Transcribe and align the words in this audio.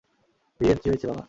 ভিরেন, 0.59 0.77
কি 0.81 0.87
হয়েছে 0.89 1.07
বাবা? 1.07 1.19